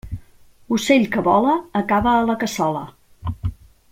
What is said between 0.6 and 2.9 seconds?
Ocell que vola, acaba a la cassola.